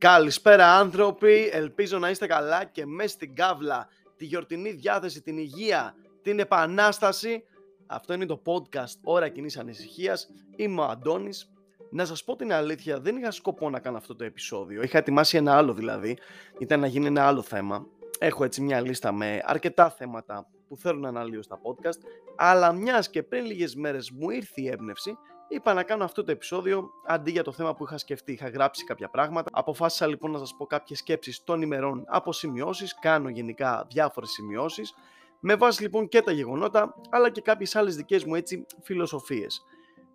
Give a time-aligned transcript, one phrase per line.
[0.00, 5.94] Καλησπέρα άνθρωποι, ελπίζω να είστε καλά και μέσα στην κάβλα τη γιορτινή διάθεση, την υγεία,
[6.22, 7.44] την επανάσταση.
[7.86, 10.28] Αυτό είναι το podcast Ώρα Κοινής Ανησυχίας.
[10.56, 11.50] Είμαι ο Αντώνης.
[11.90, 14.82] Να σας πω την αλήθεια, δεν είχα σκοπό να κάνω αυτό το επεισόδιο.
[14.82, 16.18] Είχα ετοιμάσει ένα άλλο δηλαδή,
[16.58, 17.86] ήταν να γίνει ένα άλλο θέμα.
[18.18, 21.98] Έχω έτσι μια λίστα με αρκετά θέματα που θέλω να αναλύω στα podcast,
[22.36, 25.16] αλλά μιας και πριν λίγες μέρες μου ήρθε η έμπνευση,
[25.50, 28.32] είπα να κάνω αυτό το επεισόδιο αντί για το θέμα που είχα σκεφτεί.
[28.32, 29.50] Είχα γράψει κάποια πράγματα.
[29.52, 32.86] Αποφάσισα λοιπόν να σας πω κάποιες σκέψεις των ημερών από σημειώσει.
[33.00, 34.94] Κάνω γενικά διάφορες σημειώσεις.
[35.40, 39.62] Με βάση λοιπόν και τα γεγονότα, αλλά και κάποιες άλλες δικές μου έτσι φιλοσοφίες.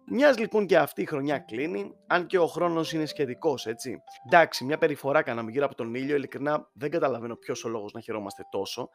[0.08, 4.02] Μιας λοιπόν και αυτή η χρονιά κλείνει, αν και ο χρόνος είναι σχετικός, έτσι.
[4.26, 8.00] Εντάξει, μια περιφορά κάναμε γύρω από τον ήλιο, ειλικρινά δεν καταλαβαίνω ποιος ο λόγος να
[8.00, 8.90] χαιρόμαστε τόσο.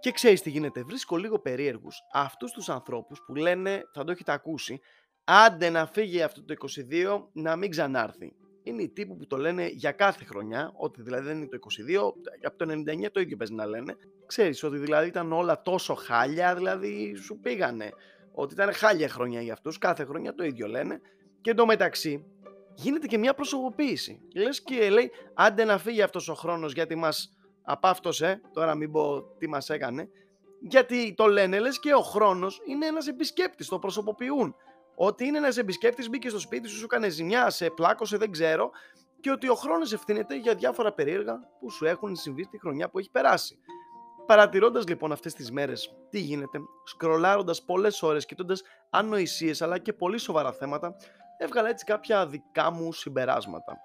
[0.00, 4.32] Και ξέρεις τι γίνεται, βρίσκω λίγο περίεργους αυτούς τους ανθρώπους που λένε, θα το έχετε
[4.32, 4.80] ακούσει,
[5.26, 6.54] άντε να φύγει αυτό το
[6.90, 8.32] 22 να μην ξανάρθει.
[8.62, 12.12] Είναι οι τύποι που το λένε για κάθε χρονιά, ότι δηλαδή δεν είναι το 22,
[12.42, 13.96] από το 99 το ίδιο παίζει να λένε.
[14.26, 17.90] Ξέρεις ότι δηλαδή ήταν όλα τόσο χάλια, δηλαδή σου πήγανε.
[18.32, 21.00] Ότι ήταν χάλια χρονιά για αυτούς, κάθε χρονιά το ίδιο λένε.
[21.40, 22.24] Και εντωμεταξύ
[22.74, 24.20] γίνεται και μια προσωποποίηση.
[24.34, 29.22] Λες και λέει άντε να φύγει αυτός ο χρόνος γιατί μας απάφτωσε, τώρα μην πω
[29.38, 30.08] τι μας έκανε.
[30.60, 34.54] Γιατί το λένε, λες και ο χρόνος είναι ένας επισκέπτης, το προσωποποιούν
[34.96, 38.70] ότι είναι ένας επισκέπτης, μπήκε στο σπίτι σου, σου έκανε ζημιά, σε πλάκωσε, δεν ξέρω,
[39.20, 42.98] και ότι ο χρόνος ευθύνεται για διάφορα περίεργα που σου έχουν συμβεί στη χρονιά που
[42.98, 43.58] έχει περάσει.
[44.26, 50.18] Παρατηρώντας λοιπόν αυτές τις μέρες τι γίνεται, σκρολάροντας πολλές ώρες, κοιτώντας ανοησίες αλλά και πολύ
[50.18, 50.96] σοβαρά θέματα,
[51.38, 53.76] έβγαλα έτσι κάποια δικά μου συμπεράσματα.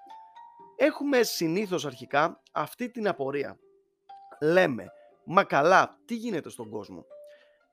[0.76, 3.58] Έχουμε συνήθως αρχικά αυτή την απορία.
[4.40, 4.86] Λέμε,
[5.24, 7.04] μα καλά, τι γίνεται στον κόσμο;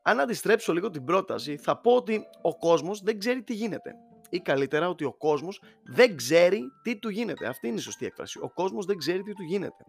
[0.10, 3.96] Αν αντιστρέψω λίγο την πρόταση, θα πω ότι ο κόσμος δεν ξέρει τι γίνεται.
[4.30, 7.48] Ή καλύτερα ότι ο κόσμος δεν ξέρει τι του γίνεται.
[7.48, 8.40] Αυτή είναι η σωστή έκφραση.
[8.42, 9.84] Ο κόσμος δεν ξέρει τι του γίνεται.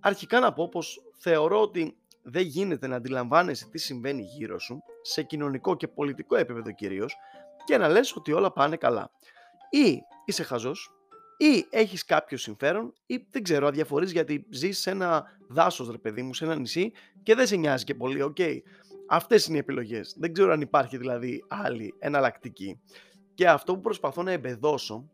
[0.00, 5.22] Αρχικά να πω πως θεωρώ ότι δεν γίνεται να αντιλαμβάνεσαι τι συμβαίνει γύρω σου, σε
[5.22, 7.16] κοινωνικό και πολιτικό επίπεδο κυρίως,
[7.64, 9.10] και να λες ότι όλα πάνε καλά.
[9.70, 10.92] Ή είσαι χαζός,
[11.36, 16.22] ή έχεις κάποιο συμφέρον, ή δεν ξέρω, αδιαφορείς γιατί ζεις σε ένα δάσος, ρε παιδί
[16.22, 18.38] μου, σε ένα νησί και δεν σε νοιάζει και πολύ, οκ.
[19.08, 20.16] Αυτές είναι οι επιλογές.
[20.18, 22.80] Δεν ξέρω αν υπάρχει δηλαδή άλλη εναλλακτική.
[23.34, 25.10] Και αυτό που προσπαθώ να εμπεδώσω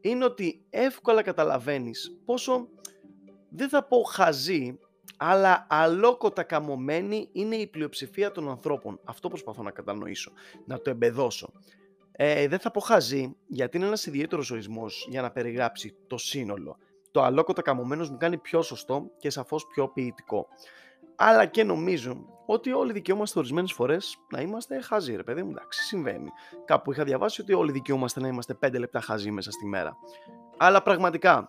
[0.00, 2.68] είναι ότι εύκολα καταλαβαίνεις πόσο
[3.48, 4.78] δεν θα πω χαζή,
[5.16, 9.00] αλλά αλόκοτα καμωμένη είναι η πλειοψηφία των ανθρώπων.
[9.04, 10.32] Αυτό προσπαθώ να κατανοήσω,
[10.64, 11.52] να το εμπεδώσω.
[12.12, 16.76] Ε, δεν θα πω χαζή, γιατί είναι ένας ιδιαίτερος ορισμός για να περιγράψει το σύνολο.
[17.10, 20.48] Το αλόκοτα καμωμένος μου κάνει πιο σωστό και σαφώς πιο ποιητικό
[21.16, 25.50] αλλά και νομίζω ότι όλοι δικαιούμαστε ορισμένες φορές να είμαστε χαζοί, ρε παιδί μου.
[25.50, 26.30] Εντάξει, συμβαίνει.
[26.64, 29.96] Κάπου είχα διαβάσει ότι όλοι δικαιούμαστε να είμαστε 5 λεπτά χαζοί μέσα στη μέρα.
[30.56, 31.48] Αλλά πραγματικά,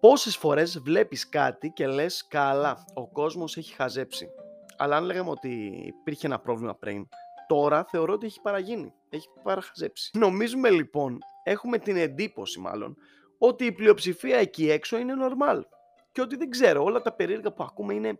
[0.00, 4.28] πόσες φορές βλέπεις κάτι και λες, καλά, ο κόσμος έχει χαζέψει.
[4.76, 7.08] Αλλά αν λέγαμε ότι υπήρχε ένα πρόβλημα πριν,
[7.46, 8.92] τώρα θεωρώ ότι έχει παραγίνει.
[9.08, 10.10] Έχει παραχαζέψει.
[10.18, 12.96] Νομίζουμε λοιπόν, έχουμε την εντύπωση μάλλον,
[13.38, 15.60] ότι η πλειοψηφία εκεί έξω είναι normal.
[16.12, 18.18] Και ότι δεν ξέρω, όλα τα περίεργα που ακούμε είναι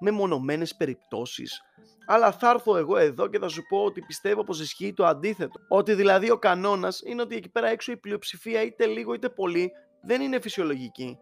[0.00, 1.60] με μονομένες περιπτώσεις.
[2.06, 5.60] Αλλά θα έρθω εγώ εδώ και θα σου πω ότι πιστεύω πως ισχύει το αντίθετο.
[5.68, 9.72] Ότι δηλαδή ο κανόνας είναι ότι εκεί πέρα έξω η πλειοψηφία είτε λίγο είτε πολύ
[10.02, 11.18] δεν είναι φυσιολογική.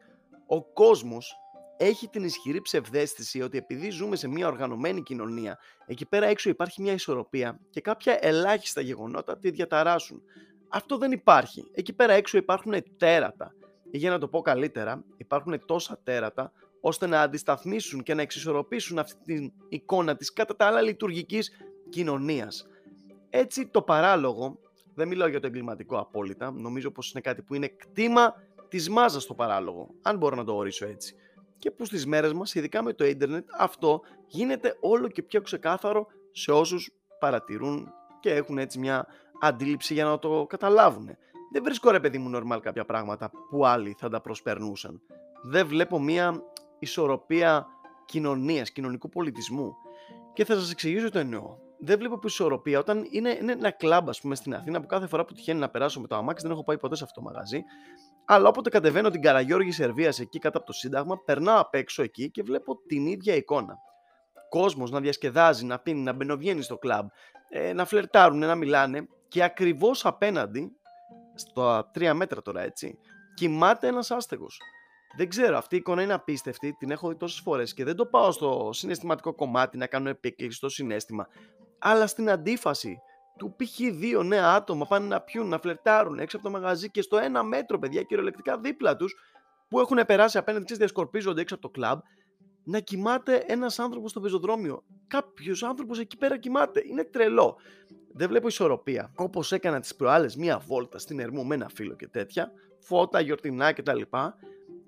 [0.47, 1.35] Ο κόσμος
[1.77, 6.83] έχει την ισχυρή ψευδέστηση ότι επειδή ζούμε σε μια οργανωμένη κοινωνία, εκεί πέρα έξω υπάρχει
[6.83, 10.23] μια ισορροπία και κάποια ελάχιστα γεγονότα τη διαταράσσουν.
[10.69, 11.71] Αυτό δεν υπάρχει.
[11.73, 13.53] Εκεί πέρα έξω υπάρχουν τέρατα.
[13.91, 18.99] Ή για να το πω καλύτερα, υπάρχουν τόσα τέρατα ώστε να αντισταθμίσουν και να εξισορροπήσουν
[18.99, 21.51] αυτή την εικόνα της κατά τα άλλα λειτουργικής
[21.89, 22.67] κοινωνίας.
[23.31, 24.59] Έτσι το παράλογο,
[24.95, 28.35] δεν μιλάω για το εγκληματικό απόλυτα, νομίζω πως είναι κάτι που είναι κτήμα
[28.69, 31.15] της μάζας το παράλογο, αν μπορώ να το ορίσω έτσι.
[31.59, 36.07] Και που στις μέρες μας, ειδικά με το ίντερνετ, αυτό γίνεται όλο και πιο ξεκάθαρο
[36.31, 39.07] σε όσους παρατηρούν και έχουν έτσι μια
[39.41, 41.07] αντίληψη για να το καταλάβουν.
[41.53, 45.01] Δεν βρίσκω ρε παιδί μου νορμάλ κάποια πράγματα που άλλοι θα τα προσπερνούσαν.
[45.43, 46.43] Δεν βλέπω μια
[46.79, 47.67] ισορροπία
[48.05, 49.75] κοινωνίας, κοινωνικού πολιτισμού.
[50.33, 51.57] Και θα σας εξηγήσω το εννοώ.
[51.81, 55.25] Δεν βλέπω ισορροπία όταν είναι, είναι ένα κλαμπ, ας πούμε, στην Αθήνα που κάθε φορά
[55.25, 57.63] που τυχαίνει να περάσω με το αμάξι, δεν έχω πάει ποτέ σε αυτό το μαγαζί.
[58.25, 62.31] Αλλά όποτε κατεβαίνω την Καραγιώργη Σερβίας εκεί κάτω από το Σύνταγμα, περνάω απ' έξω εκεί
[62.31, 63.79] και βλέπω την ίδια εικόνα.
[64.49, 67.09] Κόσμος να διασκεδάζει, να πίνει, να μπαινοβγαίνει στο κλαμπ,
[67.49, 70.73] ε, να φλερτάρουν, να μιλάνε και ακριβώς απέναντι,
[71.35, 72.99] στα τρία μέτρα τώρα έτσι,
[73.35, 74.59] κοιμάται ένας άστεγος.
[75.17, 78.07] Δεν ξέρω, αυτή η εικόνα είναι απίστευτη, την έχω δει τόσες φορές και δεν το
[78.07, 81.29] πάω στο συναισθηματικό κομμάτι να κάνω επίκληση στο συνέστημα,
[81.79, 82.99] αλλά στην αντίφαση
[83.39, 83.97] του π.χ.
[83.97, 87.43] δύο νέα άτομα πάνε να πιούν, να φλερτάρουν έξω από το μαγαζί και στο ένα
[87.43, 89.15] μέτρο, παιδιά, κυριολεκτικά δίπλα τους,
[89.69, 91.99] που έχουν περάσει απέναντι, ξέρεις, διασκορπίζονται έξω από το κλαμπ,
[92.65, 94.85] να κοιμάται ένας άνθρωπος στο πεζοδρόμιο.
[95.07, 96.83] Κάποιος άνθρωπος εκεί πέρα κοιμάται.
[96.85, 97.57] Είναι τρελό.
[98.13, 99.13] Δεν βλέπω ισορροπία.
[99.17, 103.73] Όπως έκανα τις προάλλες μία βόλτα στην Ερμού με ένα φίλο και τέτοια, φώτα, γιορτινά
[103.73, 104.01] κτλ.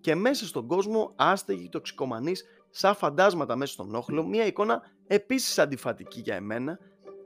[0.00, 6.20] Και μέσα στον κόσμο άστεγοι τοξικομανείς, σαν φαντάσματα μέσα στον όχλο, μία εικόνα επίσης αντιφατική
[6.20, 6.79] για εμένα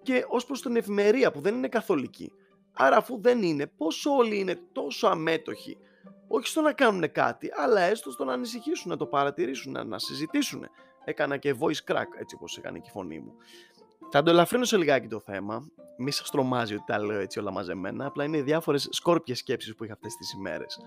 [0.03, 2.33] και ως προς την ευημερία που δεν είναι καθολική.
[2.73, 5.79] Άρα, αφού δεν είναι, πώς όλοι είναι τόσο αμέτωχοι
[6.29, 9.99] όχι στο να κάνουν κάτι, αλλά έστω στο να ανησυχήσουν, να το παρατηρήσουν, να, να
[9.99, 10.69] συζητήσουν.
[11.05, 13.33] Έκανα και voice crack, έτσι όπως έκανε και η φωνή μου.
[14.11, 15.69] Θα το ελαφρύνω σε λιγάκι το θέμα.
[15.99, 18.07] Μη σας τρομάζει ότι τα λέω έτσι όλα μαζεμένα.
[18.07, 20.81] Απλά είναι διάφορες σκόρπιες σκέψεις που είχα αυτές τις ημέρες.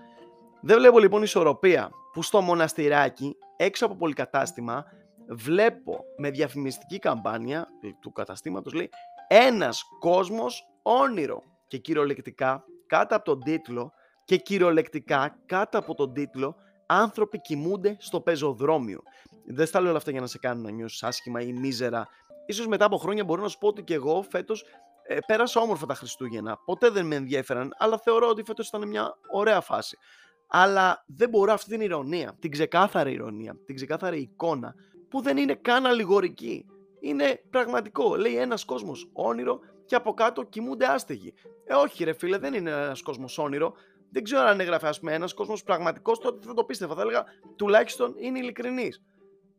[0.60, 4.84] Δεν βλέπω λοιπόν ισορροπία που στο μοναστηράκι, έξω από πολυκατάστημα,
[5.28, 7.68] βλέπω με διαφημιστική καμπάνια
[8.00, 8.90] του καταστήματος λέει
[9.28, 13.92] ένας κόσμος όνειρο και κυριολεκτικά κάτω από τον τίτλο
[14.24, 16.56] και κυριολεκτικά κάτω από τον τίτλο
[16.86, 19.02] άνθρωποι κοιμούνται στο πεζοδρόμιο.
[19.46, 22.08] Δεν στα λέω όλα αυτά για να σε κάνουν να νιώσεις άσχημα ή μίζερα.
[22.46, 24.64] Ίσως μετά από χρόνια μπορώ να σου πω ότι και εγώ φέτος
[25.02, 26.58] ε, πέρασα όμορφα τα Χριστούγεννα.
[26.64, 29.98] Ποτέ δεν με ενδιαφέραν, αλλά θεωρώ ότι φέτος ήταν μια ωραία φάση.
[30.48, 34.74] Αλλά δεν μπορώ αυτή την ηρωνία, την ξεκάθαρη ηρωνία, την ξεκάθαρη εικόνα,
[35.08, 36.66] που δεν είναι καν αλληγορική.
[37.00, 38.16] Είναι πραγματικό.
[38.16, 41.34] Λέει ένας κόσμος όνειρο και από κάτω κοιμούνται άστεγοι.
[41.64, 43.74] Ε, όχι, ρε φίλε, δεν είναι ένας κόσμος όνειρο
[44.10, 46.94] δεν ξέρω αν έγραφε ας πούμε ένας κόσμος πραγματικός, τότε θα το πίστευα.
[46.94, 47.24] Θα έλεγα
[47.56, 49.02] τουλάχιστον είναι ειλικρινής.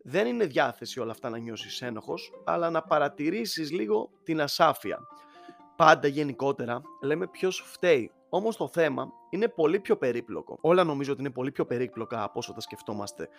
[0.03, 4.99] Δεν είναι διάθεση όλα αυτά να νιώσεις ένοχος, αλλά να παρατηρήσεις λίγο την ασάφεια.
[5.75, 8.11] Πάντα γενικότερα λέμε ποιος φταίει.
[8.29, 10.57] Όμως το θέμα είναι πολύ πιο περίπλοκο.
[10.61, 13.29] Όλα νομίζω ότι είναι πολύ πιο περίπλοκα από όσο τα σκεφτόμαστε.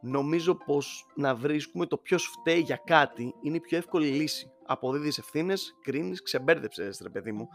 [0.00, 4.50] Νομίζω πως να βρίσκουμε το ποιος φταίει για κάτι είναι η πιο εύκολη λύση.
[4.66, 7.48] Αποδίδεις ευθύνες, κρίνεις, ξεμπέρδεψες ρε παιδί μου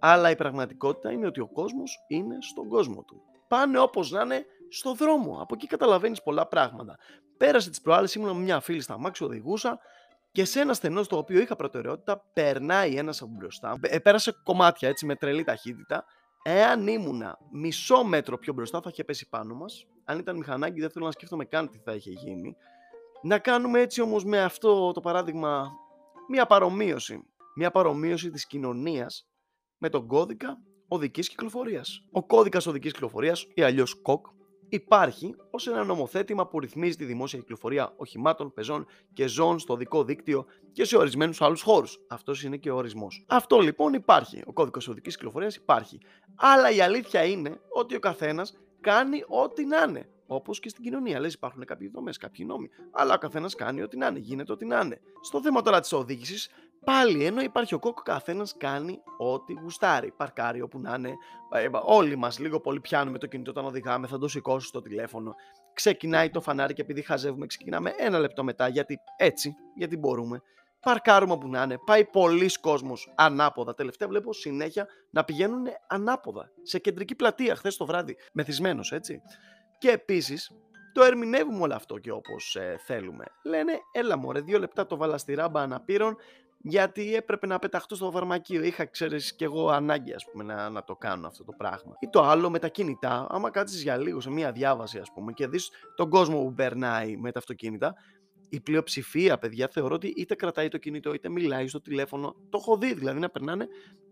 [0.00, 3.22] αλλά η πραγματικότητα είναι ότι ο κόσμος είναι στον κόσμο του.
[3.48, 5.38] Πάνε όπως να είναι στο δρόμο.
[5.40, 6.98] Από εκεί καταλαβαίνεις πολλά πράγματα.
[7.36, 9.78] Πέρασε τις προάλλες, ήμουν με μια φίλη στα μάξι, οδηγούσα
[10.32, 13.78] και σε ένα στενό στο οποίο είχα προτεραιότητα περνάει ένας από μπροστά.
[13.80, 16.04] Ε, πέρασε κομμάτια έτσι με τρελή ταχύτητα.
[16.42, 19.86] Εάν ήμουνα μισό μέτρο πιο μπροστά θα είχε πέσει πάνω μας.
[20.04, 22.56] Αν ήταν μηχανάκι δεν θέλω να σκέφτομαι καν τι θα είχε γίνει.
[23.22, 25.70] Να κάνουμε έτσι όμως με αυτό το παράδειγμα
[26.28, 27.24] μια παρομοίωση.
[27.56, 29.28] Μια παρομοίωση της κοινωνίας
[29.78, 30.58] με τον κώδικα
[30.88, 32.04] οδικής κυκλοφορίας.
[32.10, 34.26] Ο κώδικας οδικής κυκλοφορίας ή αλλιώς ΚΟΚ
[34.70, 40.04] υπάρχει ως ένα νομοθέτημα που ρυθμίζει τη δημόσια κυκλοφορία οχημάτων, πεζών και ζώων στο οδικό
[40.04, 42.00] δίκτυο και σε ορισμένους άλλους χώρους.
[42.08, 43.24] Αυτός είναι και ο ορισμός.
[43.28, 44.42] Αυτό λοιπόν υπάρχει.
[44.46, 46.00] Ο κώδικα οδικής κυκλοφορίας υπάρχει.
[46.36, 50.08] Αλλά η αλήθεια είναι ότι ο καθένας κάνει ό,τι να είναι.
[50.26, 51.20] Όπως και στην κοινωνία.
[51.20, 52.70] Λες, υπάρχουν κάποιοι δομές, κάποιοι νόμοι.
[52.90, 54.18] Αλλά ο καθένας κάνει ό,τι να είναι.
[54.18, 55.00] Γίνεται ό,τι να είναι.
[55.20, 56.50] Στο θέμα τώρα της οδήγησης,
[56.84, 60.12] Πάλι ενώ υπάρχει ο κόκκο, καθένας κάνει ό,τι γουστάρει.
[60.16, 61.14] Παρκάρει όπου να είναι.
[61.52, 65.34] Ε, όλοι μας λίγο πολύ πιάνουμε το κινητό όταν οδηγάμε, θα το σηκώσει το τηλέφωνο.
[65.74, 70.42] Ξεκινάει το φανάρι και επειδή χαζεύουμε, ξεκινάμε ένα λεπτό μετά γιατί έτσι, γιατί μπορούμε.
[70.80, 71.78] Παρκάρουμε όπου να είναι.
[71.78, 73.74] Πάει πολλοί κόσμος ανάποδα.
[73.74, 76.50] Τελευταία βλέπω συνέχεια να πηγαίνουν ανάποδα.
[76.62, 78.16] Σε κεντρική πλατεία χθες το βράδυ.
[78.32, 79.22] Μεθυσμένος, έτσι.
[79.78, 80.50] Και επίσης
[80.92, 83.24] το ερμηνεύουμε όλο αυτό και όπως ε, θέλουμε.
[83.44, 86.16] Λένε, έλα μωρέ, δύο λεπτά το βάλα στη ράμπα αναπήρων
[86.62, 88.62] γιατί έπρεπε να πεταχτώ στο φαρμακείο.
[88.62, 91.96] Είχα, ξέρεις, και εγώ ανάγκη, ας πούμε, να, να το κάνω αυτό το πράγμα.
[91.98, 95.32] Ή το άλλο με τα κινητά, άμα κάτσεις για λίγο σε μία διάβαση, ας πούμε,
[95.32, 97.94] και δεις τον κόσμο που περνάει με τα αυτοκίνητα,
[98.48, 102.34] η πλειοψηφία, παιδιά, θεωρώ ότι είτε κρατάει το κινητό, είτε μιλάει στο τηλέφωνο.
[102.48, 103.68] Το έχω δει, δηλαδή, να περνάνε.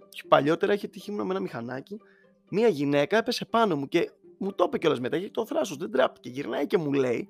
[0.09, 2.01] Και παλιότερα είχε τύχει με ένα μηχανάκι.
[2.51, 5.91] Μία γυναίκα έπεσε πάνω μου και μου το είπε κιόλας μετά, γιατί το θράσος δεν
[5.91, 6.29] τράπηκε.
[6.29, 7.29] Γυρνάει και μου λέει,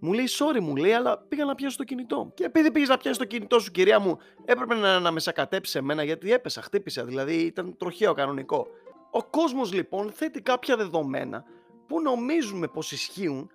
[0.00, 2.32] μου λέει, sorry, μου λέει, αλλά πήγα να πιάσω το κινητό.
[2.34, 5.78] Και επειδή πήγες να πιάσεις το κινητό σου, κυρία μου, έπρεπε να, να με σακατέψει
[5.78, 8.66] εμένα γιατί έπεσα, χτύπησα, δηλαδή ήταν τροχαίο κανονικό.
[9.10, 11.44] Ο κόσμος λοιπόν θέτει κάποια δεδομένα
[11.86, 13.50] που νομίζουμε πως ισχύουν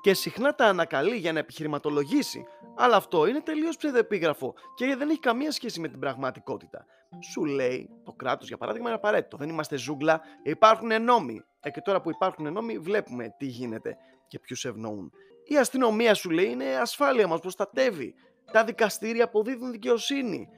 [0.00, 2.44] και συχνά τα ανακαλεί για να επιχειρηματολογήσει.
[2.76, 6.86] Αλλά αυτό είναι τελείως ψευδεπίγραφο και δεν έχει καμία σχέση με την πραγματικότητα.
[7.30, 9.36] Σου λέει το κράτος, για παράδειγμα, είναι απαραίτητο.
[9.36, 11.44] Δεν είμαστε ζούγκλα, υπάρχουν νόμοι.
[11.60, 13.96] Ε, και τώρα που υπάρχουν νόμοι, βλέπουμε τι γίνεται
[14.28, 15.12] και ποιους ευνοούν.
[15.50, 18.14] Η αστυνομία σου λέει είναι ασφάλεια μας, προστατεύει.
[18.52, 20.48] Τα δικαστήρια αποδίδουν δικαιοσύνη.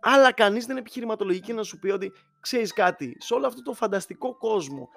[0.00, 4.36] Αλλά κανείς δεν επιχειρηματολογική να σου πει ότι ξέρεις κάτι, σε όλο αυτό το φανταστικό
[4.36, 4.88] κόσμο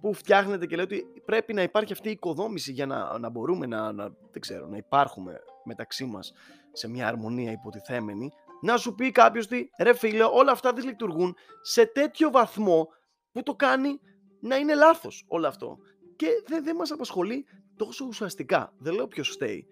[0.00, 3.66] που φτιάχνεται και λέει ότι πρέπει να υπάρχει αυτή η οικοδόμηση για να, να μπορούμε
[3.66, 6.32] να, να, δεν ξέρω, να υπάρχουμε μεταξύ μας
[6.72, 11.36] σε μια αρμονία υποτιθέμενη, να σου πει κάποιος ότι ρε φίλε όλα αυτά δεν λειτουργούν
[11.62, 12.88] σε τέτοιο βαθμό
[13.32, 14.00] που το κάνει
[14.40, 15.76] να είναι λάθος όλο αυτό.
[16.16, 17.46] Και δεν, δεν μας απασχολεί
[17.78, 18.72] τόσο ουσιαστικά.
[18.78, 19.66] Δεν λέω ποιος φταίει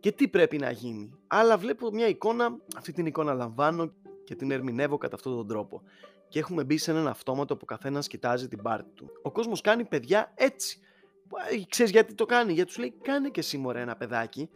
[0.00, 1.12] και τι πρέπει να γίνει.
[1.26, 3.92] Αλλά βλέπω μια εικόνα, αυτή την εικόνα λαμβάνω
[4.24, 5.82] και την ερμηνεύω κατά αυτόν τον τρόπο.
[6.28, 9.10] Και έχουμε μπει σε έναν αυτόματο που καθένας κοιτάζει την πάρτη του.
[9.22, 10.80] Ο κόσμος κάνει παιδιά έτσι.
[11.50, 14.48] Ε, ξέρεις γιατί το κάνει, γιατί τους λέει κάνε και εσύ μωρέ ένα παιδάκι.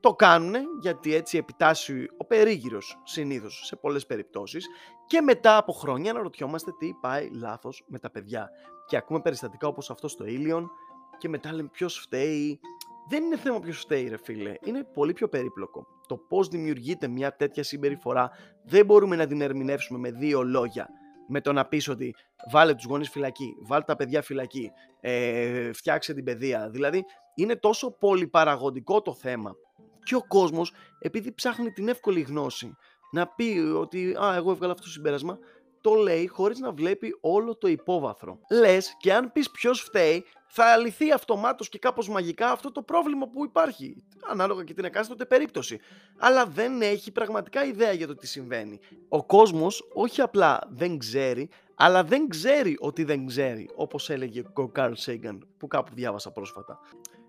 [0.00, 4.66] Το κάνουν γιατί έτσι επιτάσσει ο περίγυρος συνήθως σε πολλές περιπτώσεις
[5.06, 8.50] και μετά από χρόνια αναρωτιόμαστε τι πάει λάθος με τα παιδιά.
[8.86, 10.70] Και ακούμε περιστατικά όπως αυτός στο Ήλιον
[11.20, 12.60] και μετά λέμε ποιος φταίει.
[13.08, 15.86] Δεν είναι θέμα ποιος φταίει ρε φίλε, είναι πολύ πιο περίπλοκο.
[16.06, 18.30] Το πώς δημιουργείται μια τέτοια συμπεριφορά
[18.64, 20.88] δεν μπορούμε να την ερμηνεύσουμε με δύο λόγια
[21.28, 22.14] με το να πεις ότι
[22.50, 26.68] βάλε τους γονείς φυλακή, βάλε τα παιδιά φυλακή, ε, φτιάξε την παιδεία.
[26.70, 29.54] Δηλαδή είναι τόσο πολυπαραγωγικό το θέμα
[30.02, 32.76] και ο κόσμος επειδή ψάχνει την εύκολη γνώση
[33.10, 35.38] να πει ότι α, εγώ έβγαλα αυτό το συμπέρασμα,
[35.80, 38.38] το λέει χωρίς να βλέπει όλο το υπόβαθρο.
[38.50, 43.28] Λες και αν πεις ποιος φταίει, θα λυθεί αυτομάτως και κάπως μαγικά αυτό το πρόβλημα
[43.28, 45.80] που υπάρχει, ανάλογα και την εκάστοτε περίπτωση.
[46.18, 48.80] Αλλά δεν έχει πραγματικά ιδέα για το τι συμβαίνει.
[49.08, 54.68] Ο κόσμος όχι απλά δεν ξέρει, αλλά δεν ξέρει ότι δεν ξέρει, όπως έλεγε ο
[54.68, 56.78] Καρλ Σέγγαν που κάπου διάβασα πρόσφατα.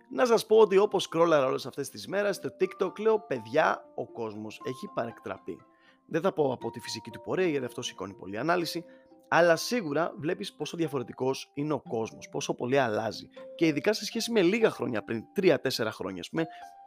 [0.10, 4.12] Να σας πω ότι όπως σκρόλαρα όλες αυτές τις μέρες στο TikTok λέω παιδιά ο
[4.12, 5.58] κόσμος έχει παρεκτραπεί.
[6.06, 8.86] Δεν θα πω από τη φυσική του πορεία γιατί αυτό σηκώνει πολλή ανάλυση,
[9.34, 13.30] αλλά σίγουρα βλέπεις πόσο διαφορετικός είναι ο κόσμος, πόσο πολύ αλλάζει.
[13.56, 15.56] Και ειδικά σε σχέση με λίγα χρόνια πριν, 3-4
[15.92, 16.46] χρόνια, πούμε,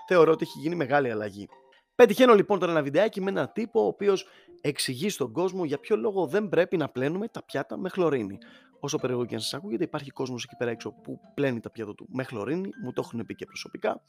[0.09, 1.49] θεωρώ ότι έχει γίνει μεγάλη αλλαγή.
[1.95, 4.27] Πετυχαίνω λοιπόν τώρα ένα βιντεάκι με έναν τύπο ο οποίος
[4.61, 8.39] εξηγεί στον κόσμο για ποιο λόγο δεν πρέπει να πλένουμε τα πιάτα με χλωρίνη.
[8.81, 11.95] Όσο περίεργο και αν σας ακούγεται, υπάρχει κόσμος εκεί πέρα έξω που πλένει τα πιάτα
[11.95, 14.03] του με χλωρίνη, μου το έχουν πει και προσωπικά.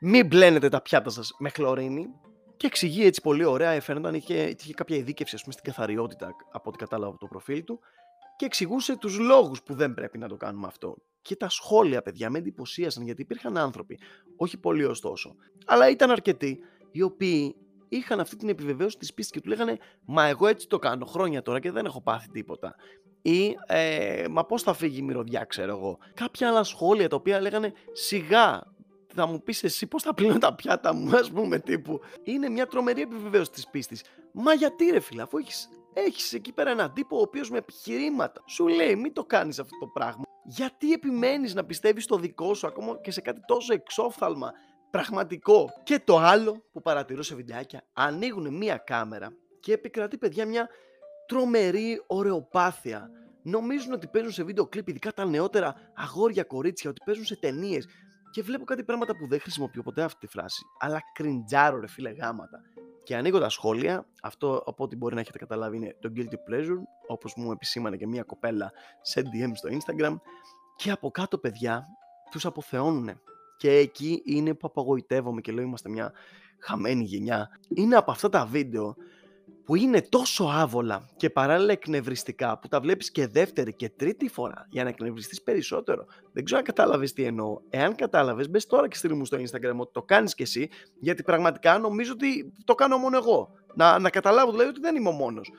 [0.00, 2.06] Μην πλένετε τα πιάτα σας με χλωρίνη,
[2.60, 6.68] και εξηγεί έτσι πολύ ωραία, φαίνονταν είχε, είχε κάποια ειδίκευση ας πούμε, στην καθαριότητα από
[6.68, 7.80] ό,τι κατάλαβα από το προφίλ του
[8.36, 10.96] και εξηγούσε τους λόγους που δεν πρέπει να το κάνουμε αυτό.
[11.22, 13.98] Και τα σχόλια, παιδιά, με εντυπωσίασαν γιατί υπήρχαν άνθρωποι,
[14.36, 15.34] όχι πολύ ωστόσο,
[15.66, 16.58] αλλά ήταν αρκετοί,
[16.90, 17.56] οι οποίοι
[17.88, 21.42] είχαν αυτή την επιβεβαίωση της πίστης και του λέγανε «Μα εγώ έτσι το κάνω χρόνια
[21.42, 22.74] τώρα και δεν έχω πάθει τίποτα».
[23.22, 25.98] Ή ε, «Μα πώς θα φύγει η μυρωδιά, ξέρω εγώ».
[26.14, 28.62] Κάποια άλλα σχόλια τα οποία λέγανε «Σιγά,
[29.14, 32.00] θα μου πεις εσύ πώς θα πλύνω τα πιάτα μου, ας πούμε, τύπου.
[32.22, 34.04] Είναι μια τρομερή επιβεβαίωση της πίστης.
[34.32, 38.42] Μα γιατί ρε φίλα, αφού έχεις έχεις εκεί πέρα έναν τύπο ο οποίος με επιχειρήματα
[38.46, 40.22] σου λέει μην το κάνεις αυτό το πράγμα.
[40.44, 44.52] Γιατί επιμένεις να πιστεύεις στο δικό σου ακόμα και σε κάτι τόσο εξόφθαλμα
[44.90, 45.68] πραγματικό.
[45.82, 50.68] Και το άλλο που παρατηρώ σε βιντεάκια, ανοίγουν μία κάμερα και επικρατεί παιδιά μια
[51.26, 53.10] τρομερή ωρεοπάθεια.
[53.42, 57.86] Νομίζουν ότι παίζουν σε βίντεο κλιπ, ειδικά τα νεότερα αγόρια κορίτσια, ότι παίζουν σε ταινίες
[58.30, 60.64] και βλέπω κάτι πράγματα που δεν χρησιμοποιώ ποτέ αυτή τη φράση.
[60.78, 62.60] Αλλά κριντζάρω ρε φίλε γάματα.
[63.02, 66.82] Και ανοίγω τα σχόλια, αυτό από ό,τι μπορεί να έχετε καταλάβει είναι το guilty pleasure,
[67.06, 70.16] όπως μου επισήμανε και μια κοπέλα σε DM στο Instagram.
[70.76, 71.86] Και από κάτω παιδιά
[72.30, 73.20] τους αποθεώνουν.
[73.56, 76.12] Και εκεί είναι που απογοητεύομαι και λέω είμαστε μια
[76.58, 77.48] χαμένη γενιά.
[77.68, 78.96] Είναι από αυτά τα βίντεο
[79.70, 84.66] που είναι τόσο άβολα και παράλληλα εκνευριστικά που τα βλέπεις και δεύτερη και τρίτη φορά
[84.70, 86.04] για να εκνευριστείς περισσότερο.
[86.32, 87.60] Δεν ξέρω αν κατάλαβες τι εννοώ.
[87.68, 90.68] Εάν κατάλαβες, μπες τώρα και στείλει μου στο Instagram ότι το κάνεις κι εσύ,
[91.00, 93.50] γιατί πραγματικά νομίζω ότι το κάνω μόνο εγώ.
[93.74, 95.52] Να, να καταλάβω δηλαδή ότι δεν είμαι ο μόνος.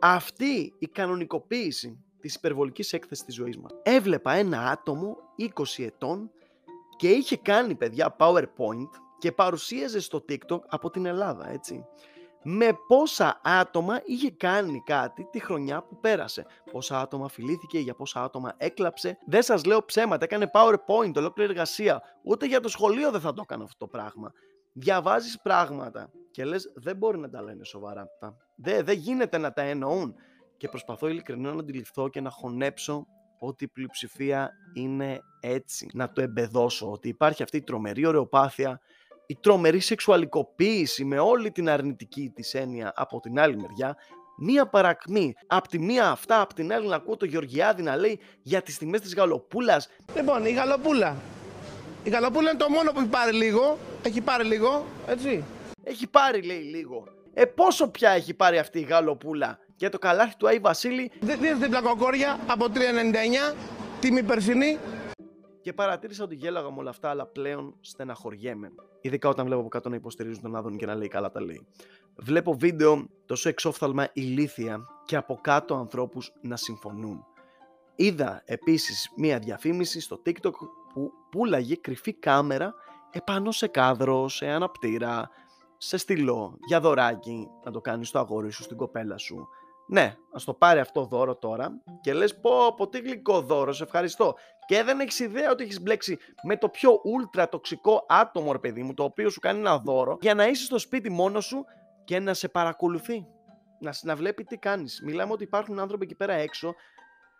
[0.00, 3.72] Αυτή η κανονικοποίηση της υπερβολικής έκθεσης της ζωής μας.
[3.82, 6.30] Έβλεπα ένα άτομο 20 ετών
[6.96, 11.84] και είχε κάνει παιδιά PowerPoint και παρουσίαζε στο TikTok από την Ελλάδα, έτσι
[12.42, 16.46] με πόσα άτομα είχε κάνει κάτι τη χρονιά που πέρασε.
[16.72, 19.18] Πόσα άτομα φιλήθηκε, για πόσα άτομα έκλαψε.
[19.26, 22.02] Δεν σας λέω ψέματα, έκανε PowerPoint, ολόκληρη εργασία.
[22.22, 24.32] Ούτε για το σχολείο δεν θα το έκανε αυτό το πράγμα.
[24.72, 28.36] Διαβάζεις πράγματα και λες δεν μπορεί να τα λένε σοβαρά αυτά.
[28.56, 30.14] Δεν, δεν γίνεται να τα εννοούν.
[30.56, 33.06] Και προσπαθώ ειλικρινά να αντιληφθώ και να χωνέψω
[33.38, 35.90] ότι η πλειοψηφία είναι έτσι.
[35.92, 38.80] Να το εμπεδώσω ότι υπάρχει αυτή η τρομερή ωρεοπάθεια
[39.30, 43.96] η τρομερή σεξουαλικοποίηση με όλη την αρνητική της έννοια από την άλλη μεριά,
[44.36, 45.34] μία παρακμή.
[45.46, 48.78] Απ' τη μία αυτά, απ' την άλλη να ακούω το Γεωργιάδη να λέει για τις
[48.78, 49.88] τιμές της γαλοπούλας.
[50.16, 51.16] Λοιπόν, η γαλοπούλα.
[52.04, 53.78] Η γαλοπούλα είναι το μόνο που έχει πάρει λίγο.
[54.02, 55.44] Έχει πάρει λίγο, έτσι.
[55.84, 57.04] Έχει πάρει, λέει, λίγο.
[57.34, 61.10] Ε, πόσο πια έχει πάρει αυτή η γαλοπούλα; Για το καλάθι του Άι Βασίλη.
[61.20, 63.54] Δείτε την πλακοκόρια από 3,99.
[64.00, 64.78] Τιμή περσινή
[65.68, 68.72] και παρατήρησα ότι γέλαγα με όλα αυτά, αλλά πλέον στεναχωριέμαι.
[69.00, 71.66] Ειδικά όταν βλέπω από κάτω να υποστηρίζουν τον Άδων και να λέει καλά τα λέει.
[72.16, 77.24] Βλέπω βίντεο τόσο εξόφθαλμα ηλίθια και από κάτω ανθρώπους να συμφωνούν.
[77.96, 80.52] Είδα επίσης μία διαφήμιση στο TikTok
[80.92, 82.74] που πουλάγε κρυφή κάμερα
[83.10, 85.30] επάνω σε κάδρο, σε αναπτήρα,
[85.76, 89.48] σε στυλό, για δωράκι, να το κάνεις στο αγόρι σου, στην κοπέλα σου,
[89.88, 93.82] ναι, ας το πάρει αυτό δώρο τώρα και λες: Πω, πω, τι γλυκό δώρο, σε
[93.82, 94.34] ευχαριστώ.
[94.66, 98.82] Και δεν έχεις ιδέα ότι έχεις μπλέξει με το πιο ούλτρα τοξικό άτομο, ρε παιδί
[98.82, 101.64] μου, το οποίο σου κάνει ένα δώρο για να είσαι στο σπίτι μόνος σου
[102.04, 103.26] και να σε παρακολουθεί.
[103.80, 105.02] Να, να βλέπει τι κάνεις.
[105.04, 106.74] Μιλάμε ότι υπάρχουν άνθρωποι εκεί πέρα έξω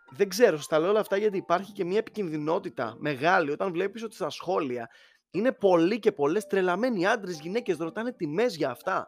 [0.09, 4.15] δεν ξέρω, στα λέω όλα αυτά γιατί υπάρχει και μια επικινδυνότητα μεγάλη όταν βλέπεις ότι
[4.15, 4.89] στα σχόλια
[5.31, 9.07] είναι πολλοί και πολλές τρελαμένοι άντρες, γυναίκες, ρωτάνε τιμές για αυτά.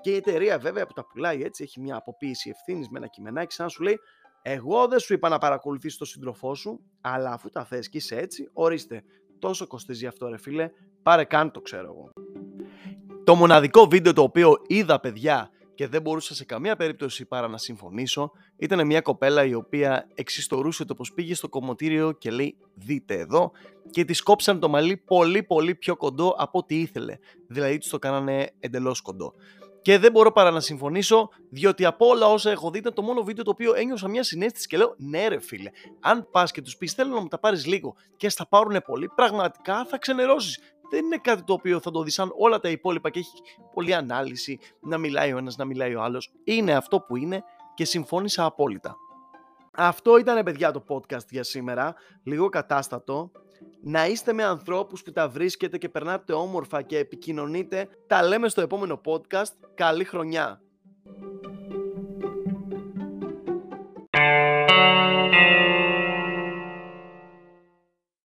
[0.00, 3.54] Και η εταιρεία βέβαια που τα πουλάει έτσι έχει μια αποποίηση ευθύνης με ένα κειμενάκι
[3.54, 3.98] σαν να σου λέει
[4.42, 8.16] εγώ δεν σου είπα να παρακολουθήσεις τον σύντροφό σου, αλλά αφού τα θες και είσαι
[8.16, 9.02] έτσι, ορίστε,
[9.38, 10.70] τόσο κοστίζει αυτό ρε φίλε,
[11.02, 12.10] πάρε καν το ξέρω εγώ.
[13.24, 17.58] Το μοναδικό βίντεο το οποίο είδα παιδιά και δεν μπορούσα σε καμία περίπτωση παρά να
[17.58, 23.18] συμφωνήσω ήταν μια κοπέλα η οποία εξιστορούσε το πως πήγε στο κομμωτήριο και λέει δείτε
[23.18, 23.52] εδώ
[23.90, 27.18] και τη κόψαν το μαλλί πολύ πολύ πιο κοντό από ό,τι ήθελε.
[27.46, 29.34] Δηλαδή της το κάνανε εντελώς κοντό.
[29.82, 33.22] Και δεν μπορώ παρά να συμφωνήσω, διότι από όλα όσα έχω δει ήταν το μόνο
[33.22, 35.70] βίντεο το οποίο ένιωσα μια συνέστηση και λέω: Ναι, ρε φίλε,
[36.00, 39.08] αν πας και τους πεις θέλω να μου τα πάρεις λίγο και στα πάρουν πολύ,
[39.14, 40.58] πραγματικά θα ξενερώσεις.
[40.90, 43.42] Δεν είναι κάτι το οποίο θα το δεις σαν όλα τα υπόλοιπα και έχει
[43.74, 46.32] πολλή ανάλυση, να μιλάει ο ένας, να μιλάει ο άλλος.
[46.44, 47.44] Είναι αυτό που είναι
[47.74, 48.96] και συμφώνησα απόλυτα.
[49.72, 53.30] Αυτό ήταν παιδιά το podcast για σήμερα, λίγο κατάστατο
[53.82, 57.88] να είστε με ανθρώπους που τα βρίσκετε και περνάτε όμορφα και επικοινωνείτε.
[58.06, 59.54] Τα λέμε στο επόμενο podcast.
[59.74, 60.60] Καλή χρονιά!